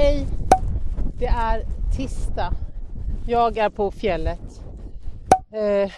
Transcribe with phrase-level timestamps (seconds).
[0.00, 0.26] Hej!
[1.18, 1.62] Det är
[1.96, 2.52] tisdag.
[3.26, 4.64] Jag är på fjället.
[5.52, 5.90] Eh,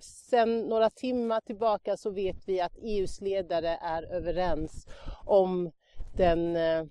[0.00, 4.86] sen några timmar tillbaka så vet vi att EUs ledare är överens
[5.24, 5.70] om
[6.16, 6.84] den eh,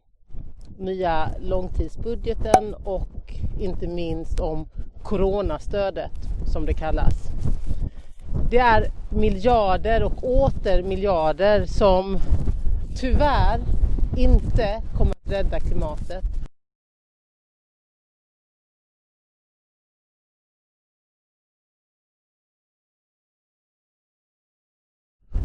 [0.77, 4.69] nya långtidsbudgeten och inte minst om
[5.03, 6.13] coronastödet
[6.45, 7.31] som det kallas.
[8.51, 12.19] Det är miljarder och åter miljarder som
[12.95, 13.59] tyvärr
[14.17, 16.23] inte kommer rädda klimatet.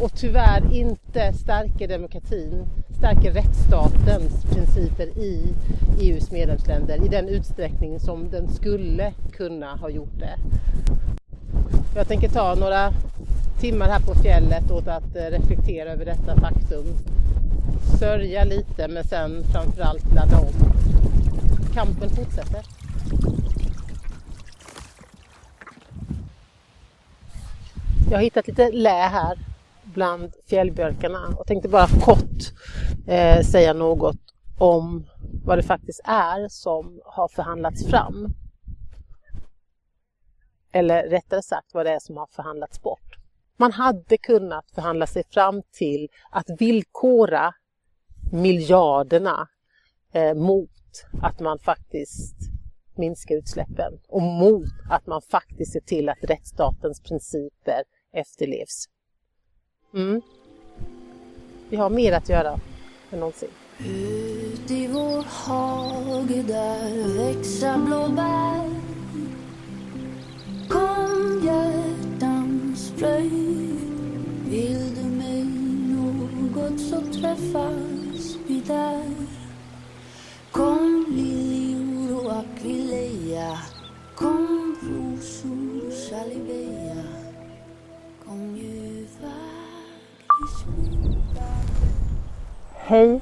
[0.02, 2.66] och tyvärr inte stärker demokratin,
[2.98, 5.54] stärker rättsstatens principer i
[6.00, 10.36] EUs medlemsländer i den utsträckning som den skulle kunna ha gjort det.
[11.94, 12.92] Jag tänker ta några
[13.62, 16.84] timmar här på fjället åt att eh, reflektera över detta faktum.
[17.98, 20.52] Sörja lite men sen framförallt ladda om.
[21.74, 22.62] Kampen fortsätter.
[28.10, 29.38] Jag har hittat lite lä här
[29.84, 32.52] bland fjällbjörkarna och tänkte bara kort
[33.06, 34.20] eh, säga något
[34.58, 35.06] om
[35.44, 38.34] vad det faktiskt är som har förhandlats fram.
[40.72, 43.01] Eller rättare sagt vad det är som har förhandlats bort.
[43.56, 47.54] Man hade kunnat förhandla sig fram till att villkora
[48.32, 49.48] miljarderna
[50.12, 50.70] eh, mot
[51.22, 52.36] att man faktiskt
[52.96, 58.88] minskar utsläppen och mot att man faktiskt ser till att rättsstatens principer efterlevs.
[59.94, 60.22] Mm.
[61.70, 62.60] Vi har mer att göra
[63.10, 63.48] än någonsin.
[63.78, 68.71] Ut i vår hage där växer blåbär
[76.92, 79.02] så träffas vi där.
[80.50, 83.58] Kom liljor och akvileja
[84.14, 87.04] Kom rosor och salivea
[88.26, 89.32] Kom ljuva
[92.74, 93.20] Hej!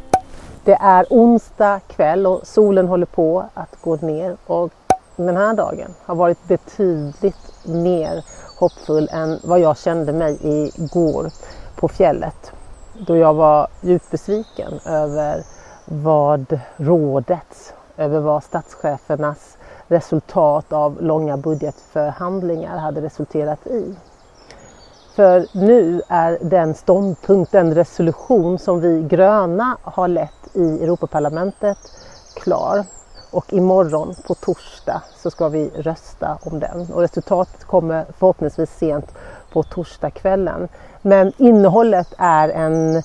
[0.65, 4.37] Det är onsdag kväll och solen håller på att gå ner.
[4.47, 4.73] Och
[5.17, 8.25] den här dagen har varit betydligt mer
[8.59, 11.31] hoppfull än vad jag kände mig igår
[11.77, 12.53] på fjället.
[13.07, 15.43] Då jag var djupt besviken över
[15.85, 19.57] vad rådets, över vad statschefernas
[19.89, 23.95] resultat av långa budgetförhandlingar hade resulterat i.
[25.15, 31.79] För nu är den ståndpunkt, den resolution som vi gröna har lett i Europaparlamentet
[32.35, 32.85] klar.
[33.31, 39.15] Och imorgon på torsdag så ska vi rösta om den och resultatet kommer förhoppningsvis sent
[39.53, 40.69] på torsdagskvällen.
[41.03, 43.03] Men innehållet är en,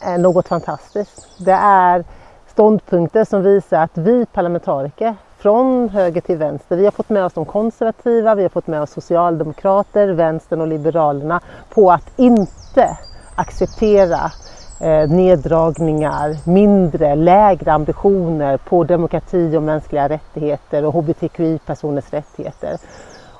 [0.00, 1.20] är något fantastiskt.
[1.36, 2.04] Det är
[2.46, 6.76] ståndpunkter som visar att vi parlamentariker från höger till vänster.
[6.76, 10.66] Vi har fått med oss de konservativa, vi har fått med oss socialdemokrater, vänstern och
[10.66, 12.98] liberalerna på att inte
[13.34, 14.32] acceptera
[14.80, 22.78] eh, neddragningar, mindre, lägre ambitioner på demokrati och mänskliga rättigheter och hbtqi-personers rättigheter.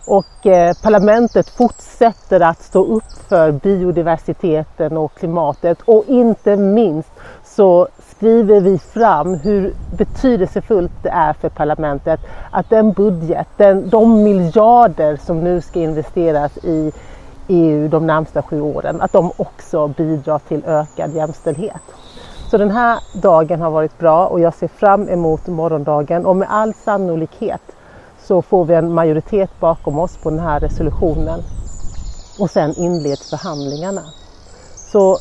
[0.06, 7.08] Och eh, parlamentet fortsätter att stå upp för biodiversiteten och klimatet och inte minst
[7.44, 14.22] så skriver vi fram hur betydelsefullt det är för parlamentet att den budget, den, de
[14.22, 16.92] miljarder som nu ska investeras i
[17.48, 21.82] EU de närmsta sju åren, att de också bidrar till ökad jämställdhet.
[22.50, 26.48] Så den här dagen har varit bra och jag ser fram emot morgondagen och med
[26.50, 27.75] all sannolikhet
[28.26, 31.44] så får vi en majoritet bakom oss på den här resolutionen
[32.36, 34.02] och sen inleds förhandlingarna.
[34.86, 35.20] Så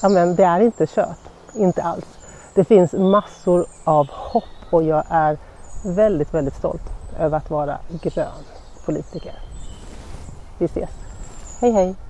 [0.00, 1.18] ja men, det är inte kört.
[1.54, 2.18] Inte alls.
[2.54, 5.36] Det finns massor av hopp och jag är
[5.82, 8.44] väldigt, väldigt stolt över att vara grön
[8.84, 9.32] politiker.
[10.58, 10.90] Vi ses.
[11.60, 12.05] Hej hej!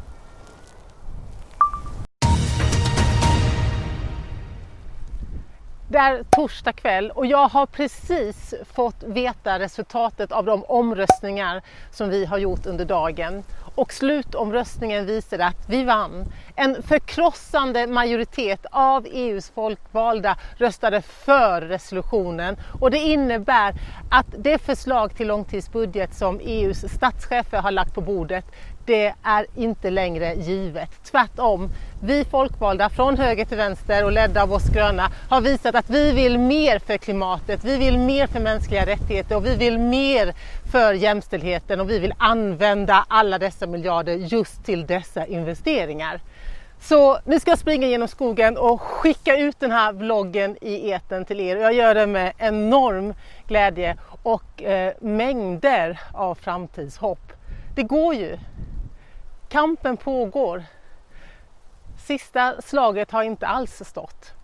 [5.89, 11.63] Det är torsdag kväll och jag har precis fått veta resultatet av de omröstningar
[11.93, 13.43] som vi har gjort under dagen.
[13.77, 16.25] Och slutomröstningen visade att vi vann.
[16.55, 23.75] En förkrossande majoritet av EUs folkvalda röstade för resolutionen och det innebär
[24.11, 28.45] att det förslag till långtidsbudget som EUs statschefer har lagt på bordet
[28.87, 30.91] det är inte längre givet.
[31.11, 31.71] Tvärtom,
[32.03, 36.13] vi folkvalda från höger till vänster och ledda av oss gröna har visat att vi
[36.13, 40.35] vill mer för klimatet, vi vill mer för mänskliga rättigheter och vi vill mer
[40.73, 46.21] för jämställdheten och vi vill använda alla dessa miljarder just till dessa investeringar.
[46.81, 51.25] Så nu ska jag springa genom skogen och skicka ut den här vloggen i eten
[51.25, 51.57] till er.
[51.57, 53.15] Jag gör det med enorm
[53.47, 57.33] glädje och eh, mängder av framtidshopp.
[57.75, 58.39] Det går ju.
[59.49, 60.65] Kampen pågår.
[61.99, 64.36] Sista slaget har inte alls stått.